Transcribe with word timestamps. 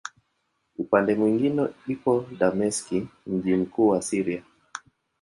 Upande 0.83 1.11
mwingine 1.19 1.63
iko 1.93 2.25
Dameski, 2.39 3.07
mji 3.27 3.55
mkuu 3.55 3.87
wa 3.87 4.01
Syria. 4.01 4.43